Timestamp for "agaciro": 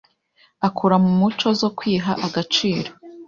2.27-2.89